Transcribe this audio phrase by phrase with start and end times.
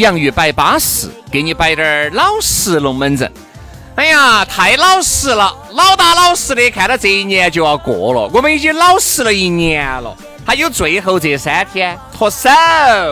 [0.00, 3.30] 洋芋摆巴适，给你摆点儿老实龙门阵。
[3.96, 10.16] 哎呀，太老实了，老大老实的，看到这一年就要过了，我们已经老实了一年了。
[10.46, 12.48] 还有最后这三天脱手，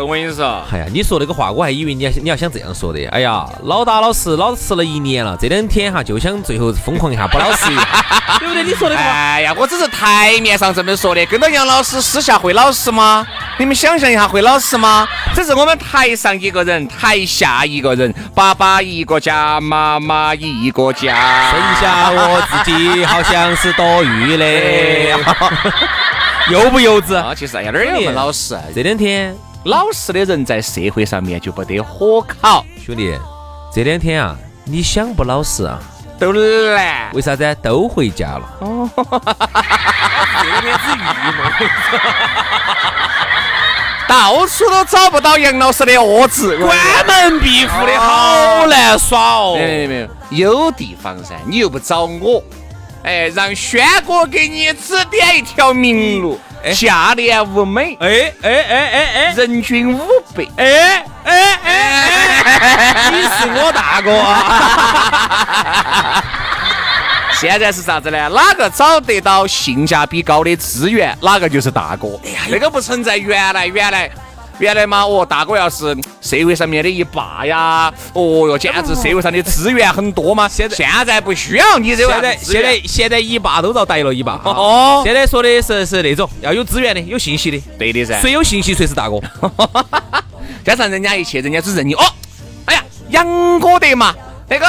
[0.06, 0.60] 我跟你说。
[0.72, 3.06] 哎呀，你说那个话，我还以为你要你要想这样说的。
[3.10, 7.66] 哎呀，老打老实，老实了一年了，这两天哈就想最后疯狂一下不老实，
[8.40, 8.64] 对不对？
[8.64, 9.02] 你说的话。
[9.02, 13.24] 哎呀，我只是台面上这么说的，跟到杨老师私下会老实吗？
[13.58, 15.08] 你们想象一下会老实吗？
[15.34, 24.44] 这是我们台上一个人，台下一个人，爸爸一个家，妈妈一个家，剩下我自己好像是多余的。
[26.50, 27.34] 幼不幼稚啊？
[27.34, 28.56] 其实哎呀，哪儿有那么老实？
[28.72, 32.64] 这两天老实的人在社会上面就不得火烤。
[32.86, 33.12] 兄弟，
[33.74, 35.80] 这两天啊，你想不老实啊，
[36.16, 37.10] 都难。
[37.12, 37.56] 为啥子？
[37.60, 38.42] 都回家了。
[38.60, 41.02] 哦， 这两天是郁
[41.36, 41.68] 闷，
[44.08, 49.54] 到处都找不到杨老师的窝子，关门闭户的好难耍哦。
[49.56, 52.42] 没有没有，有地方噻，你又不找我。
[53.04, 56.40] 哎，让轩哥给你指点一条明路，
[56.74, 60.00] 价廉物美，哎哎哎哎哎，人均五
[60.34, 64.34] 百，哎哎哎哎，你是我大哥啊！
[67.40, 68.28] 现在是啥子呢？
[68.30, 72.18] 哪个找得到性价比高的资源，哪个就是大哥。
[72.24, 74.10] 哎呀，那个不存在，原来原来。
[74.58, 80.48] 原来嘛，哦，大哥要是社会上面的一霸呀，哦哟，简直社会上的资源很多嘛。
[80.48, 82.12] 现在现在不需要你这个。
[82.12, 84.32] 现在现在现在一霸都遭逮了一霸。
[84.44, 85.00] 哦。
[85.04, 87.62] 现在说的是是那种要有资源的，有信息的。
[87.78, 88.20] 对的噻。
[88.20, 89.20] 谁有信息谁是大哥。
[90.66, 91.94] 加上人家一切，人家只认你。
[91.94, 92.02] 哦，
[92.64, 94.12] 哎呀，杨哥得嘛，
[94.48, 94.66] 那个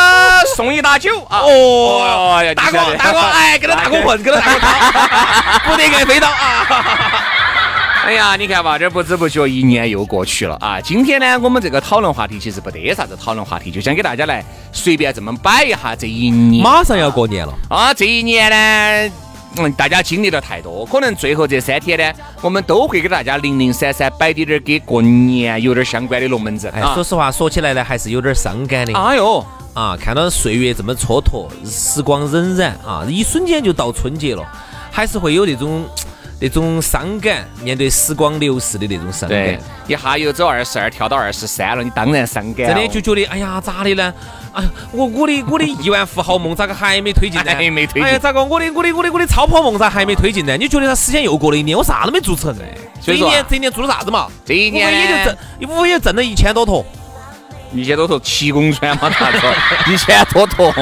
[0.55, 1.39] 送一打酒啊。
[1.39, 2.53] 哦。
[2.55, 7.25] 大哥大哥，哎，跟他大哥混，跟他大哥跑， 不得挨飞刀啊。
[8.05, 10.81] 哎呀，你看吧，这不知不觉一年又过去了啊！
[10.81, 16.63] 今天呢，我们这个讨论话题其实不得啥子讨论话题，就想给大家来随便这么摆一下这一年。
[16.63, 17.93] 马上要过年了啊！
[17.93, 19.13] 这一年呢，
[19.57, 22.11] 嗯，大家经历了太多，可能最后这三天呢，
[22.41, 26.71] 我们都会给大家零零散散摆点点跟过年有点相关的龙门阵。
[26.71, 28.99] 哎，说实话，说起来呢，还是有点伤感的。
[28.99, 34.43] 哎呦，啊，看到岁月这么蹉跎，时光荏苒啊，一瞬间就到春节了，
[34.91, 35.85] 还是会有那种。
[36.41, 42.67] 那种伤感，面对时光流逝的那种伤感，一下又走二十二，跳到二十三了，你当然伤感。
[42.67, 44.13] 真的就觉得，哎呀，咋的呢？
[44.53, 44.63] 哎，
[44.93, 47.51] 我我的我的亿万富豪梦咋个还没推进呢？
[47.53, 48.03] 还没推进。
[48.03, 50.55] 哎呀，咋个我的我的我的我的超跑梦咋还没推进呢？
[50.55, 52.55] 你觉得他时间又过了一年，我啥都没做成。
[53.01, 54.27] 这一年这一年做了啥子嘛？
[54.45, 55.37] 这一年也就挣，
[55.69, 56.85] 无非也挣了一千多坨，
[57.73, 59.53] 一千多坨七公川嘛，大哥，
[59.91, 60.73] 一千多坨。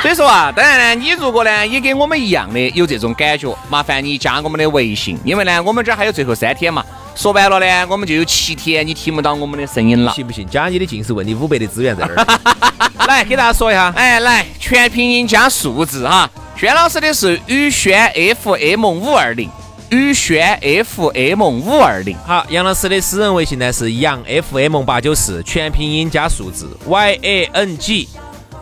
[0.00, 6.84] 所以说啊，当然呢，你如果呢也跟我们一样的有这种感觉，麻烦你加我们的微信，因为呢我们这儿还有最后三天嘛。
[7.16, 10.12] 说白了呢，我们就有七天你听不到我们的声音了。
[10.12, 10.46] 信不信？
[10.48, 12.38] 加你的近视问你五百的资源在这儿。
[13.08, 16.30] 来给大家说一下， 哎，来全拼音加数字哈。
[16.54, 18.12] 轩老师的是宇轩
[18.42, 19.50] FM 五二零，
[19.90, 22.16] 宇轩 FM 五二零。
[22.26, 28.08] 好，杨老师的私人微信呢是杨 FM 八九四，全拼音加数字 Y A N G。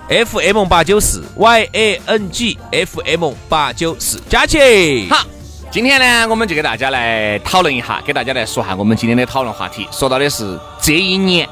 [0.08, 5.08] F M 八九四 Y A N G F M 八九四加起。
[5.10, 5.26] 好，
[5.68, 9.84] 今天呢，我们就给大家来讨论一下，给大家来说下我们今天的讨论话题。
[9.90, 11.48] 说到的是这一年，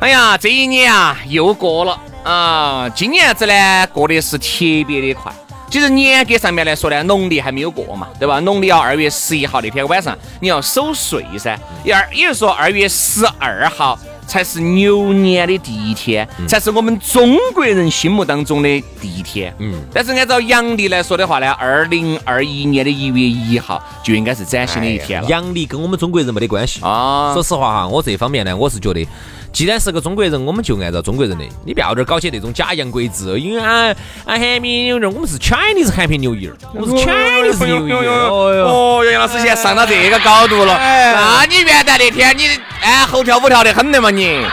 [0.00, 4.48] 哎呀，这一年啊又过了啊，今年子呢过得是特
[4.88, 5.32] 别的快。
[5.68, 8.40] 其实严格上面来说呢，农历还没有过嘛，对吧？
[8.40, 11.58] 农历要二月十一号那天晚上你要守岁噻，
[11.92, 13.98] 二也就是说二月十二号。
[14.26, 18.68] 才是牛年的第一天，才是我们中国人心目当中的
[19.00, 19.54] 第一天。
[19.58, 25.28] 嗯，但是按照阳历来说的话呢，二零二一年的一月一号就应该是崭新的一天了。
[25.28, 27.32] 阳历跟我们中国人没得关系啊。
[27.32, 29.06] 说实话哈，我这方面呢，我是觉得。
[29.52, 33.86] 既然是个中国人，我们就按照中国人的，你不要这儿搞些那种假洋鬼子，因为啊
[34.26, 38.06] 啊 Happy New Year，我们是 Chinese Happy New Year，我们是 Chinese New Year。
[38.06, 38.54] 哦
[39.02, 42.42] 哟，杨老师现在上到这个高度了，那你元旦那天你
[42.86, 44.46] 哎猴跳舞跳得很的嘛你？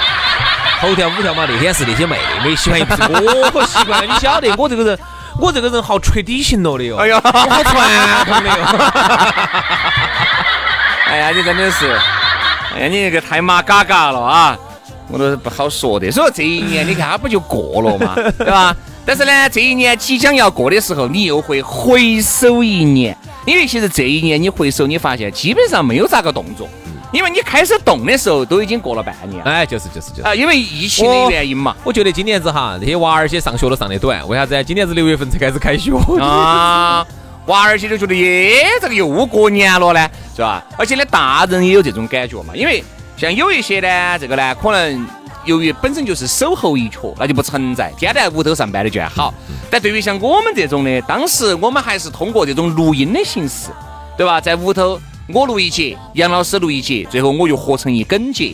[0.81, 3.03] 猴跳舞跳嘛，那天是那些妹妹喜欢，不 是
[3.37, 4.09] 我可喜欢。
[4.09, 4.99] 你晓得我这个人，
[5.39, 6.97] 我这个人好缺底型了的哟。
[6.97, 8.65] 哎呀，好传统的哟。
[11.05, 11.95] 哎呀，你真的是，
[12.75, 14.57] 哎呀，你那个太马嘎嘎了啊！
[15.09, 18.75] 我都是不好说的，所以说这一年你看它不就过了嘛， 对吧？
[19.05, 23.15] 但是呢，这一年即将要过的时候，你又会回首一年，
[23.45, 26.67] 因为其实这一年你回首，你发现基本上没有咋个动作，
[27.13, 29.41] 因为你开始动的时候都已经过了半年。
[29.43, 31.73] 哎，就是就是就是啊，因为疫情的原因嘛。
[31.83, 34.61] 我觉得今年子哈，这些娃儿些上学都上的短，为啥子？
[34.63, 37.05] 今年子六月份才开始开学啊，
[37.45, 40.65] 娃儿些就觉得耶，这个又过年了呢，是吧？
[40.77, 42.83] 而且呢，大人也有这种感觉嘛，因为。
[43.15, 45.07] 像有一些呢，这个呢，可能
[45.45, 49.31] 由于本身就是守候一缺，那就不存在，天天在屋头上班的就还好。
[49.69, 53.69] 但对于像我们这种的，当时我们还是通过这种录音的形式，
[54.17, 54.41] 对吧？
[54.41, 54.99] 在屋头
[55.29, 58.53] 我录一节，杨老师录一节，最后我又合成一根节。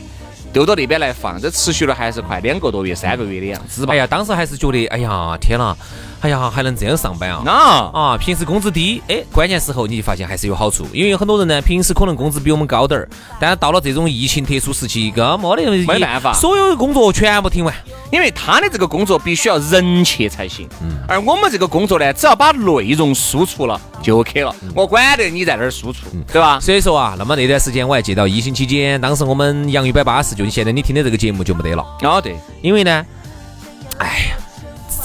[0.54, 3.94] 丢到那边来放，这持续了还是快两个多月、三个月的样子吧。
[3.94, 5.76] 哎呀，当时还是觉得，哎呀，天哪，
[6.22, 7.42] 哎呀，还能这样上班啊？
[7.46, 7.52] 那
[7.98, 13.08] 啊，平时工资低，哎，关键时候你就发现还是有好处，因为有很多人呢，平时可能工资比我们高点儿，
[13.40, 17.74] 但是到了这种疫情特殊时期，根本没得没办法，所有的工作全部停完，
[18.12, 20.68] 因为他的这个工作必须要人去才行。
[20.82, 20.98] 嗯。
[21.08, 26.60] 而我们这个工作呢，只要把内容输出了就 OK 了，我管得你在那儿输出，对吧？
[26.60, 30.36] 所以说啊，那么那段时间我还记到疫情期间，当时我们杨一百八十。
[30.36, 33.06] 就现在你听的这个节目就没得了哦，对，因为呢，
[33.98, 34.38] 哎呀，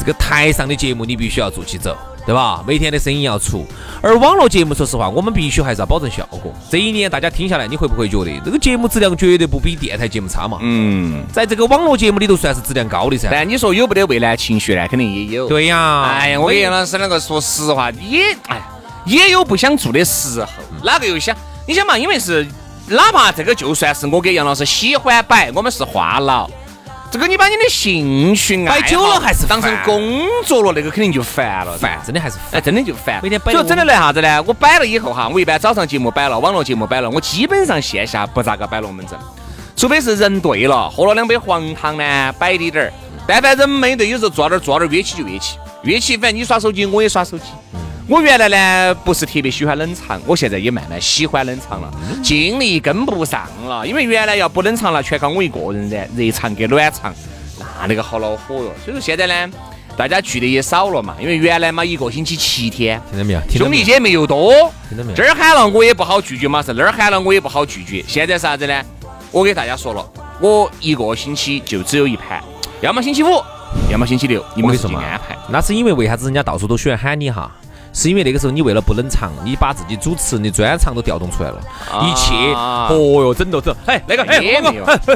[0.05, 1.97] 这个台上的节目你必须要做起走，
[2.27, 2.63] 对吧？
[2.67, 3.67] 每天的声音要出，
[4.03, 6.53] 而网络节目，说实话，我们必须还是要保证效果。
[6.71, 10.59] 这一年大家听下来，你会不会觉得这个节目质量绝对不比电台节目差嘛？
[10.61, 13.29] 嗯，在这个网络节目里头算是质量高的噻。
[13.31, 14.87] 但你说有没得未来情绪呢？
[14.89, 15.49] 肯定也有。
[15.49, 18.61] 对呀，哎呀，我跟杨老师那个说实话，也哎
[19.07, 20.49] 也有不想做的时候，
[20.83, 21.35] 哪个又想？
[21.67, 22.47] 你想嘛，因为是。
[22.87, 26.47] 哪怕这个就算是我给杨老师喜欢摆，我们是话痨，
[27.15, 33.21] 这个你把你的兴趣摆久了还是当成工作了，那个肯定就烦了，烦，真的还是哎，真的就烦。
[33.23, 34.43] 每天摆，就真的来啥子呢？
[34.43, 39.17] 我摆了以后哈，我一般早上节目摆了，网络节目摆了，我基本上线下不咋个摆龙门阵，
[39.77, 42.93] 除非是人对了，喝了两杯黄汤呢，摆滴点儿。
[43.29, 47.45] 但凡人没对，有时候坐那儿坐那儿约起就约起，约起反正你耍手机，我也耍手机。
[48.07, 51.91] 我原来呢不是特别喜欢冷场，我现在也慢慢喜欢冷场了，
[52.23, 53.87] 精力跟不上了。
[53.87, 57.15] 因为原来要不冷场了，全靠我一个人热热场跟暖场，
[57.59, 58.71] 那那个好恼火哟。
[58.85, 59.55] 所以说现在呢，
[59.97, 61.17] 大家聚的也少了嘛。
[61.19, 63.41] 因为原来嘛一个星期七天，听到没有？
[63.57, 64.53] 兄弟姐妹又多，
[64.89, 65.17] 听到没有？
[65.17, 68.05] 这儿喊了我也不好拒绝嘛，是那儿喊了我也不好拒绝。
[68.07, 68.83] 现在啥子呢？
[69.31, 70.07] 我给大家说了，
[70.41, 72.45] 我一个星期就只有一盘，
[72.83, 73.43] 要么星期五，
[73.91, 75.35] 要么星期六，你们自己安排。
[75.49, 77.51] 那是因为为啥子人家到处都喜欢喊你哈？
[77.95, 81.61] 是因为那个时候你为了不冷场，你把自己主持的专长都调动出来了，
[82.03, 82.89] 一切，哦
[83.23, 84.41] 哟，整都整，哎，那个，哎，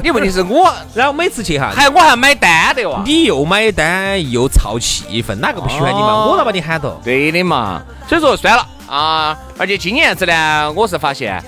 [0.02, 6.26] 你问题是我， 然后每次去哈，还我还买单的哇，你又买单又操气氛，哪个不喜欢你嘛？
[6.26, 8.66] 我咋把你喊到，对的嘛，所以说算了。
[8.88, 11.42] 啊，而且今年子呢，我是发现。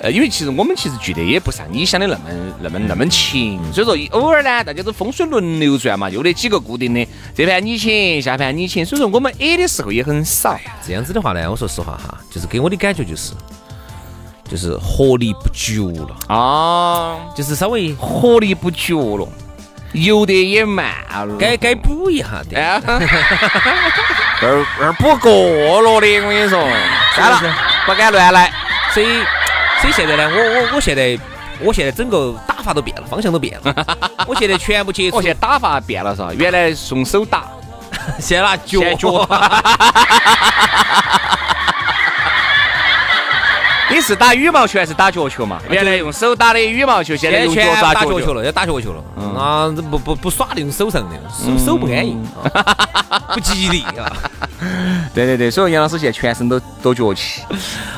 [0.00, 2.20] 呃，因为其实我们其实聚的也不像你想的那么
[2.60, 10.56] 那么那么勤，所以说偶尔呢，大家都风水轮流转嘛，又得几个固定的，这盘你请，下盘你请，所以说我们 A 的时候也很少。
[10.86, 13.32] 这样子的话呢，我说实话哈，就是给我的感觉就是，
[14.48, 19.28] 就是活力不足了啊， 就是稍微活力不足了，
[19.94, 22.54] 游得也慢了，该该补一下的，
[24.40, 25.32] 这儿补过
[25.82, 26.64] 了的，我跟你说，
[27.16, 28.52] 算了，不敢乱来，
[28.94, 29.06] 所以。
[29.80, 31.18] 所以现在呢，我我我现在，
[31.60, 33.74] 我现在整个打法都变了，方向都变了。
[34.26, 36.30] 我现在全部接触，我现在打法变了是吧？
[36.36, 37.44] 原来用手打，
[38.18, 39.28] 现在拿脚脚。
[43.98, 45.60] 你是打羽毛球还是打脚球嘛？
[45.68, 49.02] 原来用手打的羽毛球，现在用脚打脚球了，要打脚球了。
[49.36, 52.16] 啊，不不不耍那种手上的，手手不安逸，
[53.34, 54.06] 不吉利啊。
[55.12, 57.42] 对对对，所以杨老师现在全身都都脚气。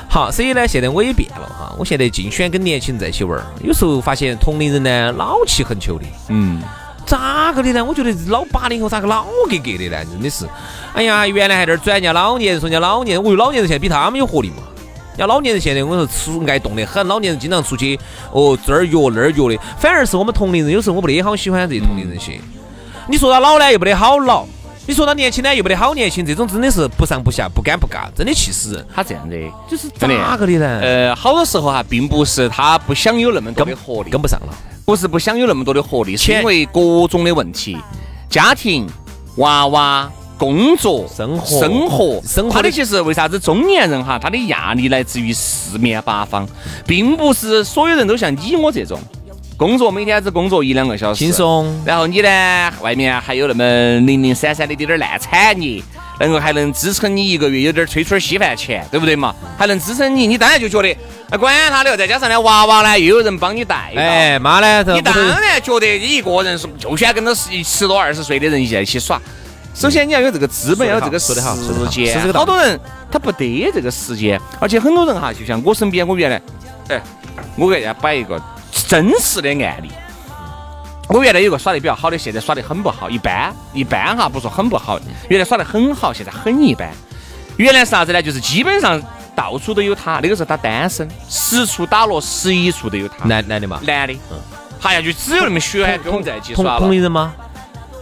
[0.08, 3.44] 好，所以呢，现在我也变了哈，我现在尽选跟年轻人在一起玩儿。
[3.62, 6.62] 有时候发现同龄人呢老气横秋的，嗯，
[7.04, 7.84] 咋个的呢？
[7.84, 10.02] 我觉得老八零后咋个老格格的呢？
[10.10, 10.48] 真的是，
[10.94, 14.62] 哎呀，原来还在那儿转人家老年人，说人家老年人，我有老年人现在比他们有活力嘛。
[15.20, 17.98] 要老年人现在我说吃爱动得很，老年人经常出去
[18.32, 22.40] 哦这儿约那儿约的，反而是我们同龄人有时候我不得好喜欢这些同龄人些。
[23.06, 24.46] 你说他老呢又不得好老，
[24.86, 28.86] 你说他年轻呢又不得好年轻，这种真的是不上不下不尴不尬，真的气死人。
[28.94, 29.36] 他这样的
[29.68, 30.80] 就是咋个的呢？
[30.80, 34.54] 呃，好多时候哈，并不是他不想有那么多的活力，跟不上了，
[34.86, 37.76] 不是不想有那么多的活力，是因为各种的问题，
[38.30, 38.88] 家庭、
[39.36, 40.10] 娃娃。
[40.40, 46.48] 工作、生活、生活、生活，他的其实为啥子中年人哈，他的压力来自于四面八方，
[46.86, 48.98] 并不是所有人都像你我这种，
[49.58, 51.70] 工作每天只工作一两个小时，轻松。
[51.84, 53.62] 然后你呢，外面还有那么
[54.06, 55.82] 零零散散的点点烂产业，
[56.18, 59.34] 能够还能支撑你一个月有点吹吹稀饭钱，对不对嘛？
[59.58, 60.96] 还能支撑你，你当然就觉得，
[61.30, 69.20] 那管他的，再加上呢，娃娃呢又有人帮你带，哎妈呢，你当然觉得你一个人是就喜欢跟着十十多二十岁的人在一起耍。
[69.74, 71.34] 首先你要有这个资本，要有这个时
[71.88, 72.32] 间。
[72.32, 72.78] 好多人
[73.10, 76.42] 他不得这个时间，而且很多人哈，就像我身边，我原来，
[76.88, 77.02] 哎，
[77.56, 78.40] 我给大家摆一个
[78.72, 79.90] 真实的案例。
[81.08, 84.98] 我原来有个耍得比较好的，现在耍得很不好，一般一般哈，不说很不好。
[85.28, 86.90] 原来耍得很好，现在很一般。
[87.56, 88.22] 原来是啥子呢？
[88.22, 89.02] 就是基本上
[89.34, 90.20] 到处都有他。
[90.22, 93.24] 那个时候他单身，十处打落十一处都有他。
[93.24, 93.80] 男男的嘛？
[93.84, 94.14] 男的。
[94.30, 94.38] 嗯。
[94.78, 96.78] 好像就只有那么喜欢跟我们在一起耍了。
[96.78, 97.34] 同龄人吗？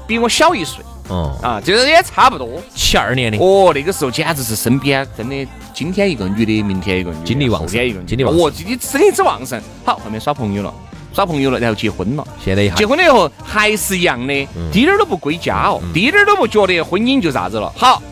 [0.06, 0.84] 比我小一岁。
[1.08, 9.60] 哦啊，就是也差不多，七二年的哦，那个时候简直是身边真的，今天一个女的，明天一个女的，精力旺盛，一个精力旺盛，哦，精力精力之旺盛。
[9.84, 10.72] 好，后面耍朋友了，
[11.14, 12.26] 耍朋友了，然后结婚了。
[12.44, 17.72] 现在一结婚了以后还是一样的，滴点儿都不归家哦，滴点儿都不觉得婚姻就啥子了。
[17.76, 18.02] 好，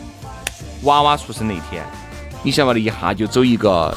[0.83, 1.83] 娃娃出生那天，
[2.41, 3.95] 你想嘛的，一下就走一个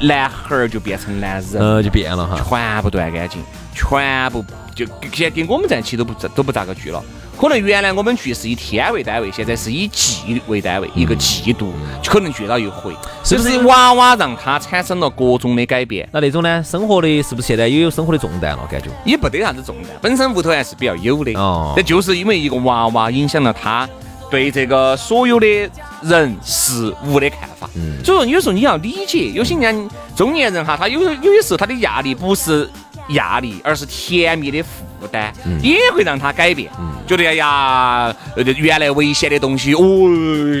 [0.00, 3.42] 男孩儿就变成男人，呃，就变了哈，全部断干净，
[3.74, 7.02] 全部就现在跟我们在一起都不都不咋个聚了。
[7.38, 11.72] 可能原来我们聚是以天为单位，现在是以季为单位，一个季度
[12.04, 16.06] 可能聚到一回，是不是娃娃让他产生了各种的改变？
[16.12, 16.62] 那那种呢？
[16.62, 18.66] 生活的是不是现在也有生活的重担了？
[18.70, 21.32] 感觉也不得啥子重担，本身屋头还是比较有的。
[21.32, 23.88] 哦，那就是因为一个娃娃影响了他
[24.30, 25.46] 对这个所有的
[26.02, 27.68] 人事物的看法。
[27.74, 32.68] 嗯，所以说有时候你要理解，有些年中年人哈，他有有些时候他的压力不是
[33.10, 35.32] 压力，而是甜蜜的负担，
[35.62, 36.70] 也会让他改变。
[37.06, 39.82] 觉得哎呀，原来危险的东西哦，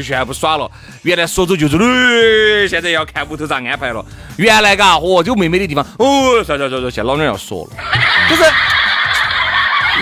[0.04, 0.68] 全部耍了。
[1.02, 4.04] 原来说走就走的，现在要看屋头咋安排了。
[4.36, 7.70] 原来嘎，哦，有妹妹的地方，哦，算算算算，现在老娘要说了，
[8.28, 8.42] 就是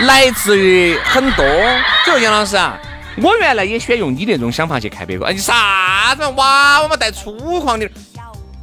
[0.05, 1.45] 来自于很多。
[2.05, 2.79] 就杨老师啊，
[3.21, 5.25] 我原来也喜欢用你那种想法去看别个。
[5.25, 7.89] 哎，你啥子娃娃嘛带粗犷的，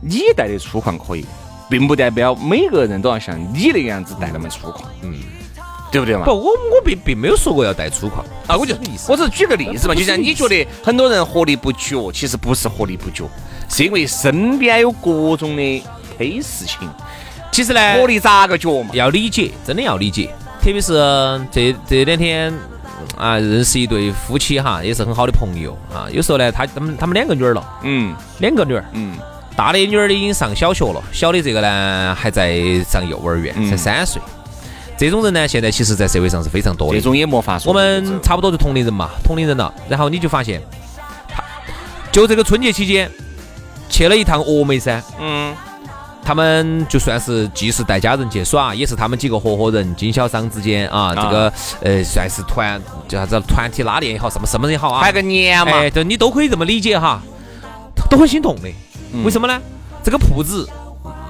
[0.00, 1.24] 你带的粗犷可以，
[1.68, 4.82] 并不代表每个人都要像你那个样子带那么粗犷。
[5.02, 5.14] 嗯。
[5.88, 6.24] 对不对嘛？
[6.24, 8.74] 不，我我并并没有说过要带粗犷啊，我就
[9.08, 13.30] 我只是举个例子嘛，就像你觉得很多人活力不足，其实不是活力不足，
[13.70, 15.82] 是因为身边有各种的
[16.18, 16.90] 黑事情。
[17.52, 18.90] 其实呢，活力咋个觉嘛？
[18.94, 20.34] 要理解，真的要理解。
[20.60, 20.92] 特别是
[21.52, 22.52] 这这两天
[23.16, 26.06] 啊，认识一对夫妻哈，也是很好的朋友啊。
[26.10, 29.16] 有时候呢，他他们他们两个女儿了，嗯，两个女儿，嗯，
[29.56, 34.20] 大的女儿已经上小学了，小的这个呢还在上幼儿园，才三岁。
[34.98, 36.94] 这种人呢，现在其实，在社会上是非常多的。
[36.94, 37.70] 这种也没法说。
[37.70, 39.72] 我们差不多就同龄人嘛，同龄人了。
[39.90, 40.58] 然后你就发现，
[42.10, 43.10] 就这个春节期间，
[43.90, 45.02] 去了一趟峨眉山。
[45.20, 45.54] 嗯。
[46.26, 55.00] 他们就算是既是带家人去耍，也是他们几个合伙人、经销商之间啊，这个呃，算是团叫啥子团体拉练也好，什么什么也好啊。
[55.02, 55.74] 拜个年嘛。
[55.74, 57.22] 哎，对，你都可以这么理解哈，
[58.10, 58.68] 都很心痛的。
[59.22, 59.56] 为什么呢？
[60.02, 60.68] 这个铺子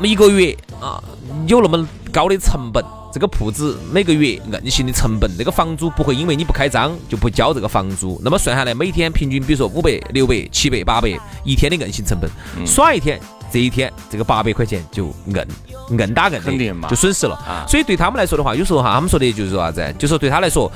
[0.02, 1.02] 一个月啊，
[1.46, 2.82] 有那么高的成本。
[3.12, 8.20] 这个铺子每个月硬性的成本，那个房租不会因为你不开张就不交这个房租。
[8.22, 11.08] 那么算下来，每天平均，比如说五百、六百、七百、八百，
[11.42, 12.30] 一天的硬性成本，
[12.66, 13.18] 耍一天，
[13.56, 15.46] 这一天这个八百块钱就硬
[15.88, 17.38] 硬打硬的，就损失了。
[17.66, 19.94] 所以对他们来说的话，有时候哈，他们说的就是说啥子？
[19.98, 20.70] 就说对他来说，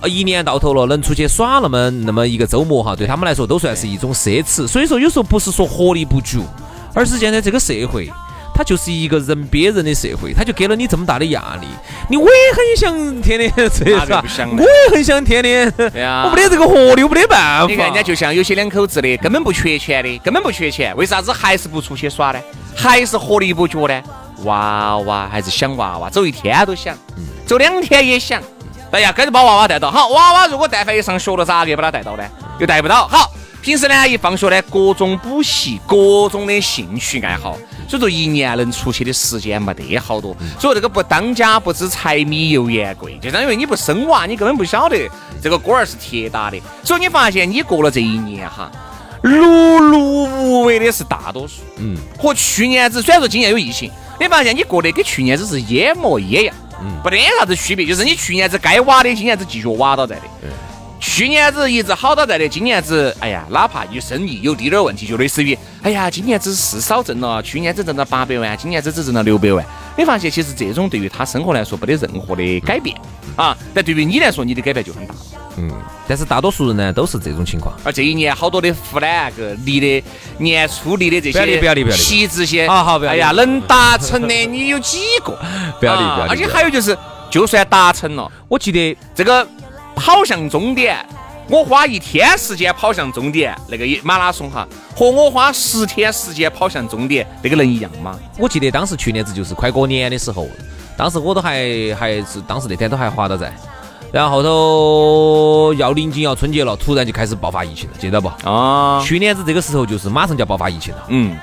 [0.00, 4.64] 呃，一年到头了能出去耍那么那么一个周末哈，对他们来说都算是一种奢侈。
[4.64, 6.44] 所以说有时候不是说活力不足，
[6.94, 8.08] 而是现在这个社会。
[8.54, 11.66] 他就是一个人憋人的社会，他就给了你这么大的压力，
[12.08, 14.22] 你我也很想天天这是吧？
[14.56, 17.66] 我也很想天天，对啊，我没得这个活力，我没得办法。
[17.66, 22.40] 你看人家就像有些两口子的，根本不缺钱的，根本不缺钱，为啥子还是不出去耍呢？
[22.76, 24.02] 还是活力不足呢？
[24.44, 26.96] 娃娃还是想娃娃，走一天都想，
[27.46, 28.42] 走两天也想。
[28.90, 29.90] 哎呀，赶紧把娃娃带到。
[29.90, 32.24] 好，娃娃如果但凡一上学了，咋个把他带到呢？
[32.58, 33.06] 又带不到。
[33.08, 33.32] 好。
[33.62, 37.58] 平时呢，一放学呢，各种补习，各种的兴趣爱好，
[37.90, 40.36] 所以说一年能出去的时间没得好多。
[40.60, 44.96] 所以这个不当家不知柴米油盐贵，就当于你不生娃，你根本不晓得
[45.42, 46.56] 这个锅儿是铁打的。
[46.84, 48.70] 所以你发现你过了这一年哈，
[49.24, 51.62] 碌碌无为的是大多数。
[51.78, 60.22] 嗯，和去年子虽然说今年有疫情，你发现你过得跟去年子是一模一样，嗯，不得啥子区别，就是你去年子该挖的，今年子继续挖到在的。
[61.00, 69.64] 去年子一直好到在的，今年子哎呀，哪怕有生意有滴点问题，就类似于哎呀，今年子是少挣了，去年子挣了八百万，今年子只挣了六百万。
[69.96, 72.96] 你发现其实这种对于他生活来说没得任何的改变
[73.34, 75.14] 啊，但对于你来说，你的改变就很大。
[75.56, 75.70] 嗯，
[76.06, 77.74] 但是大多数人呢都是这种情况。
[77.82, 79.32] 而这一年好多的 flag
[79.64, 80.06] 立的
[80.38, 83.10] 年初立的这些，不要立，不要立，不要立，旗帜些，好好不要。
[83.10, 85.36] 哎呀，能达成的你有几个？
[85.80, 86.30] 不要立，不要立。
[86.30, 86.96] 而且还有就是，
[87.30, 89.46] 就算达成了，我记得这个
[90.00, 90.96] 跑向终点。
[91.46, 98.16] 我花一天时间跑向终点，那个马拉松哈，和我花十天时间跑向终点，那个能一样吗？
[98.38, 100.46] 我记得当时去年子就是快过年的时候，
[100.96, 101.58] 当时我都还
[101.98, 103.52] 还是当时那天都还滑到在，
[104.12, 108.28] 然后后头要临近要春节了，突然就开始爆发疫情了，记得不？
[108.48, 111.36] 啊，去年子这个时候就是马上就要爆发疫情了，嗯，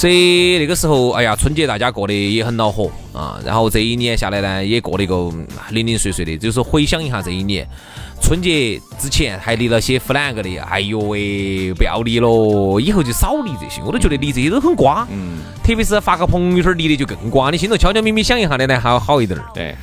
[0.00, 5.30] 所以那个时候，哎呀，春节大家过得也很恼火啊，然后这一年下来呢，也过得一个
[5.72, 7.68] 零零碎碎的，就是回想一下这一年。
[8.18, 13.82] 春节之前还立了些 flag 的，哎呦喂，不要立了，以后就少立这些。
[13.84, 17.50] 我都觉得立这些都很瓜，嗯，特别是发个朋友圈立的就更瓜。
[17.50, 19.44] 你心头悄悄咪咪想一下的呢，还要好一点儿。
[19.52, 19.76] 对，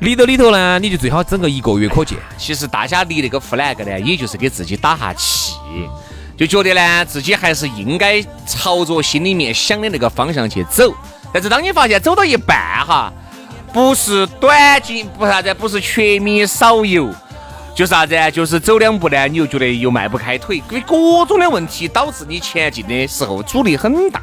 [0.00, 2.18] 立到里头呢，你就最好整个一个月可见。
[2.36, 5.54] 其实大家立那个 flag 呢，也就是给自己打下气，
[6.46, 10.92] 就觉得呢自己还是应该朝着心里面想的那个方向去走。
[11.32, 13.12] 但是当你发现走到一半哈，
[13.72, 17.14] 不是短进，不啥子，不是全米少油。
[17.74, 18.14] 就啥子？
[18.32, 24.20] 就是走两步呢，你又觉得又迈不开腿，因为各种的问题导致你前进的时候阻力很大。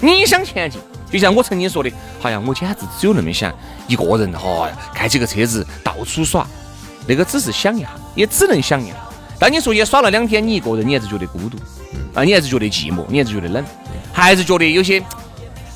[0.00, 3.50] 你想前进，就像我曾经说的，好像我简直只有那么想
[3.86, 6.46] 一个人哈，开几个车子到处耍，
[7.06, 8.96] 那个只是想一下，也只能想一下。
[9.40, 11.56] 当你说也耍了两天，你一个人，你还是觉得孤独，
[12.14, 13.64] 啊，你还是觉得寂寞，你还是觉得冷，
[14.12, 15.02] 还是觉得有些，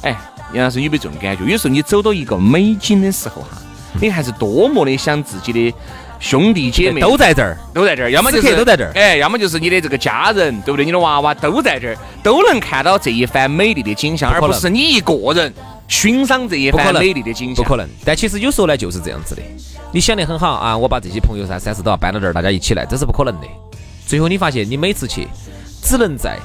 [0.03, 0.15] 哎，
[0.53, 1.45] 杨老师有没有这种感觉？
[1.51, 3.57] 有时候你走到一个美景的时候哈，
[4.01, 5.75] 你还是多么的想自己的。
[6.21, 10.85] 兄弟姐妹都在这儿，都在这儿，要么就是都在这儿，哎，要么就是你的这个家人，对不对？
[10.85, 15.53] 你的娃娃都在这儿，都能看到这一番美丽的景象，而不是你一个人
[15.87, 17.57] 欣赏这一番美丽的景象。
[17.57, 17.87] 不可能。
[18.07, 19.43] 但其实有时候呢，就是这样子的。
[19.95, 23.47] 你想得很好啊，我把这些朋友噻、三四都要搬到这儿，大家一起来，这是不可能的。
[24.05, 25.29] 最后你发现，你每次去，
[25.81, 26.37] 只能在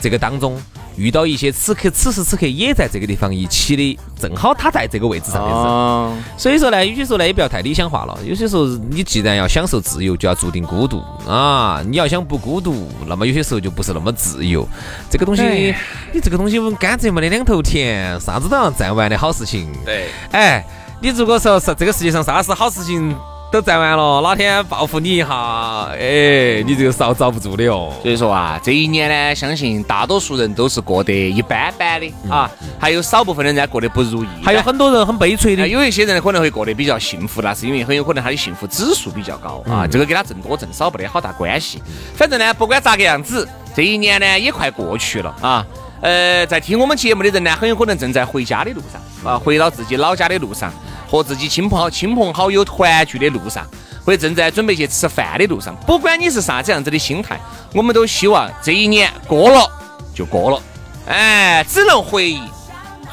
[0.00, 0.60] 这个当中。
[0.96, 8.18] 遇到一些此刻此时此刻也在这个地方一起的，正好他在这个位置上的人，所以说呢，有些时候呢也不要太理想化了。
[8.24, 11.80] 有些时候你既然要享受自由，就要注定孤独啊！
[11.86, 14.66] 你要想不孤独，那么有些时候就不是那么自由。
[15.08, 15.72] 这个东西，
[16.12, 19.68] 你这个东西甘蔗没得两头甜，啥子都要占完的好事情。
[19.84, 20.66] 对，哎，
[21.00, 23.16] 你如果说是这个世界上啥事好事情？
[23.50, 27.90] 都占完了，哪天报复你一下，哎，你这个遭遭不住的哦。
[28.02, 35.66] 所以说啊，这一年呢，相信大多数人都是过得一般般的啊，还有少部分人呢过得不如意，还有很多人很悲催的。
[35.66, 41.82] 有一些人可能会过得比较幸福，那是因为很有可能他的幸福指数比较高啊，这个跟他挣多挣少不得好大关系。
[42.14, 45.64] 反正呢，不管咋个样子，这一年呢也快过去了啊。
[46.00, 50.72] 呃，在听我们节目的人呢，很有可能正在回家的路上啊，回到自己老家的路上。
[51.10, 53.66] 和自己亲朋亲朋好友团聚的路上，
[54.04, 57.40] 或者正在准备去吃饭的路上，不管你是啥子样子的心态，
[57.72, 59.66] 我们都希望这一年过了
[60.14, 60.62] 就过了，
[61.06, 62.42] 哎，只能回忆，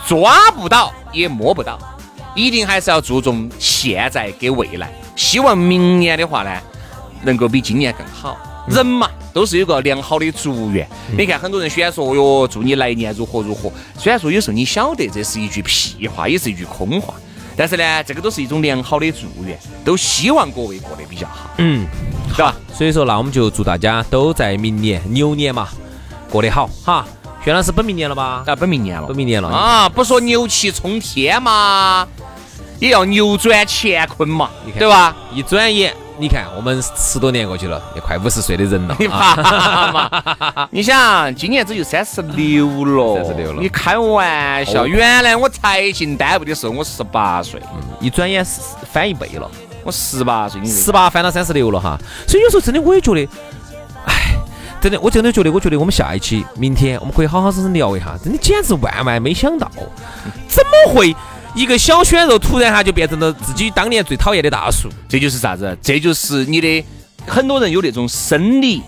[0.06, 1.80] 抓不到也摸不到，
[2.36, 4.92] 一定还是要注重现在跟未来。
[5.16, 6.52] 希望明年的话呢，
[7.22, 8.38] 能够比今年更好。
[8.68, 10.88] 人嘛，都是有个良好的祝愿。
[11.18, 13.70] 你看，很多人喜欢说哟，祝你来年如何如何。
[13.98, 17.14] 虽然说有时候你晓得这是一句屁话，也是一句空话。
[17.58, 21.86] 但是呢，这个都是一种良好的祝愿，都希望各位过得比较好，嗯，
[22.34, 22.56] 对吧？
[22.74, 25.68] 所以说，那我们就祝大家都在明年牛年嘛
[26.30, 27.06] 过得好哈。
[27.44, 28.42] 薛老师，本命年了吧？
[28.48, 29.90] 啊，本命年了，本命年了啊！
[29.90, 32.08] 不说牛气冲天嘛，
[32.80, 35.14] 也要扭转乾坤嘛，对吧？
[35.34, 35.94] 一转眼。
[36.18, 38.96] 你看，我们十多年过去了，也快五十岁的人了。
[40.72, 43.18] 你想，今年只有三十六了。
[43.18, 43.62] 三十六了。
[43.62, 44.88] 你开玩笑？
[44.88, 47.62] 原来我才进单位的时候，我十八岁。
[47.74, 47.82] 嗯。
[48.00, 48.46] 一转眼
[48.92, 49.50] 翻一倍了。
[49.84, 51.96] 我十八岁，十八翻到三十六了哈。
[52.28, 53.28] 所以有时候真的，我也觉得，
[54.08, 54.36] 哎，
[54.82, 58.18] 真的，我真的觉得，我觉得我们下一期，明天我们可以好好生生聊一下。
[58.24, 59.70] 真的，简直万万没想到，
[60.48, 61.16] 怎么会？
[61.56, 65.76] 一个小鲜肉突然哈就变成了自己当年最讨厌的大叔，这就是啥子？
[65.82, 66.86] 这就是你的
[67.26, 68.82] 很多人有那种生理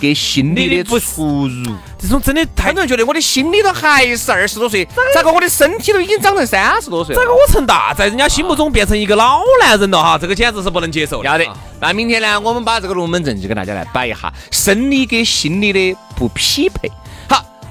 [0.00, 7.14] 跟心理的出入，这种真的太多人觉得我的心里头还是二十多岁，咋个我的身体都已经长成三十多岁？
[7.14, 10.18] 咋个我成大，在人家心目中变成一个老男人了哈？
[10.18, 11.22] 这个简直是不能接受。
[11.22, 11.46] 要得，
[11.78, 16.90] 那明天呢，我们把这个龙门阵就给大家来摆一下，生理跟心理的不匹配。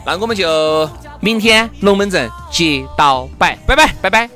[0.05, 0.89] 那我们就
[1.19, 4.29] 明天龙门阵接到摆，拜拜拜拜。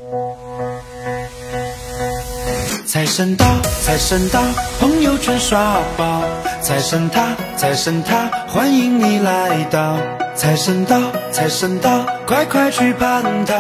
[2.86, 3.46] 财神到，
[3.84, 4.42] 财神到，
[4.80, 6.24] 朋友圈刷爆。
[6.62, 9.98] 财神他，财神他，欢迎你来到。
[10.36, 10.98] 财神到，
[11.32, 13.56] 财神到，快快去攀他，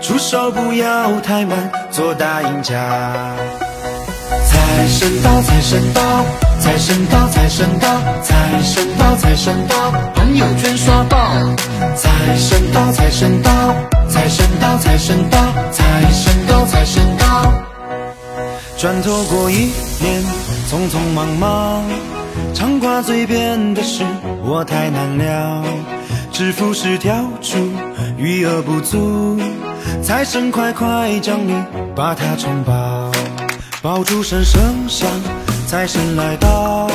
[0.00, 3.34] 出手不要太慢，做大赢家。
[4.46, 6.24] 财神到，财神到，
[6.60, 7.88] 财神到，财神到，
[8.22, 11.18] 财神到，财神到，朋友圈刷爆。
[11.96, 13.74] 财神到，财神到，
[14.08, 15.38] 财神到，财神到，
[15.72, 17.52] 财神到，财神到。
[18.76, 20.22] 转头过一年，
[20.70, 21.82] 匆匆忙忙，
[22.54, 24.04] 常挂嘴边的事，
[24.44, 25.64] 我太难了。
[26.32, 27.56] 致富是跳出，
[28.16, 29.40] 余额不足，
[30.02, 33.10] 财神快快降临，把它冲爆。
[33.82, 35.08] 爆竹声声响，
[35.68, 36.88] 财神来到，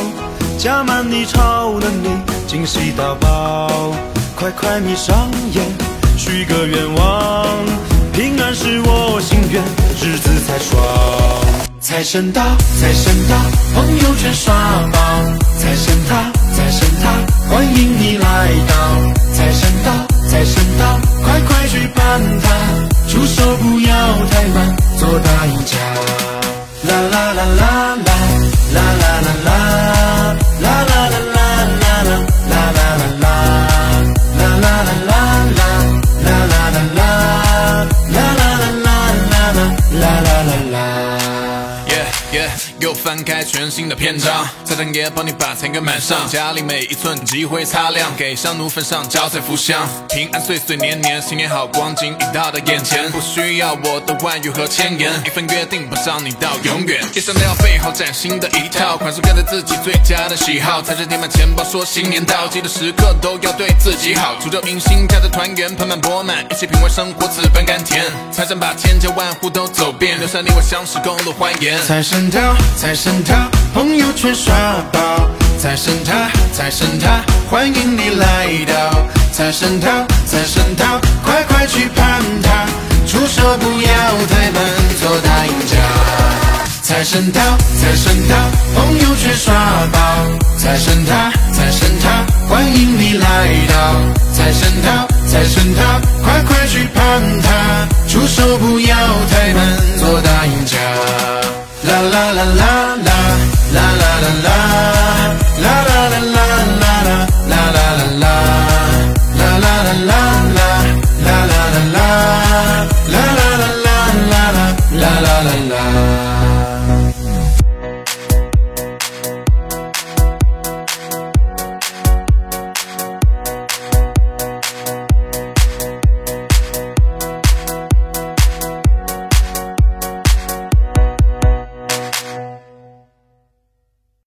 [0.58, 2.08] 加满你超能力，
[2.48, 3.70] 惊喜到爆。
[4.36, 5.64] 快快闭上眼，
[6.18, 7.46] 许个愿望，
[8.14, 9.62] 平安是我心愿，
[10.02, 10.82] 日子才爽。
[11.80, 12.42] 财神到，
[12.82, 13.36] 财神到，
[13.76, 14.52] 朋友圈刷
[14.92, 15.00] 爆。
[15.60, 18.74] 财神他，财神他，欢迎你来到。
[19.36, 19.92] 财神到，
[20.28, 22.50] 财神到，快快去办他，
[23.08, 23.96] 出手不要
[24.32, 25.78] 太慢，做大赢家。
[26.90, 28.13] 啦啦啦啦，啦
[42.94, 57.04] 翻开全新的篇章，财神爷帮你把财源满上，家里每一寸积灰擦亮，给香炉焚上招财福香，平安岁岁年年，新年好光景已到的眼前，不需要我的万语和千言，一份约定保障你到永远。
[57.14, 68.06] 一生都要备好崭新的一套，款式跟着自己最佳的喜好，财神填满钱包说新年到，记得时刻都要对自己好，祝迎新家的团圆盆满钵满，一起品味生活此般甘甜。
[68.32, 71.82] 财神把千家万户都走遍，留下你我相识共度欢颜。
[71.84, 72.54] 财神到。
[72.84, 73.34] 财神到，
[73.74, 74.54] 朋友圈刷
[74.92, 75.30] 爆。
[75.58, 79.08] 财神他，财神他，欢迎你来到。
[79.32, 79.88] 财神到，
[80.26, 82.66] 财神到，快快去攀他，
[83.08, 83.88] 出手不要
[84.28, 84.62] 太慢，
[85.00, 85.78] 做大赢家。
[86.82, 87.40] 财神到，
[87.80, 88.36] 财神到，
[88.76, 89.54] 朋友圈刷
[89.94, 90.00] 爆。
[90.58, 93.96] 财神他，财神他，欢迎你来到。
[94.34, 95.03] 财神到，